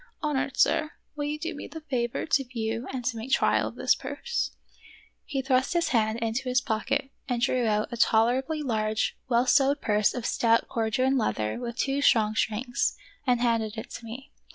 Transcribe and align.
"Honored 0.23 0.57
sir, 0.57 0.93
will 1.15 1.25
you 1.25 1.37
do 1.37 1.53
me 1.53 1.67
the 1.67 1.81
favor 1.81 2.25
to 2.25 2.43
view 2.43 2.87
and 2.91 3.05
to 3.05 3.17
make 3.17 3.29
trial 3.29 3.67
of 3.67 3.75
this 3.75 3.93
purse" 3.93 4.49
He 5.25 5.43
thrust 5.43 5.73
his 5.73 5.89
hand 5.89 6.17
into 6.17 6.49
his 6.49 6.59
pocket 6.59 7.11
and 7.29 7.39
drew 7.39 7.67
out 7.67 7.89
a 7.93 7.97
tolerably 7.97 8.63
large, 8.63 9.15
well 9.29 9.45
sewed 9.45 9.79
purse 9.79 10.15
of 10.15 10.25
stout 10.25 10.67
Corduan 10.67 11.19
leather 11.19 11.59
with 11.59 11.77
two 11.77 12.01
strong 12.01 12.33
strings, 12.33 12.97
and 13.27 13.41
handed 13.41 13.77
it 13.77 13.91
to 13.91 14.03
me. 14.03 14.31